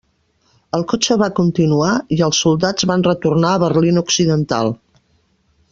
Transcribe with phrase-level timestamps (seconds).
[0.77, 4.73] El cotxe va continuar i els soldats van retornar a Berlín Occidental.